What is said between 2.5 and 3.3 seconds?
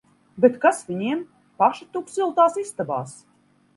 istabās!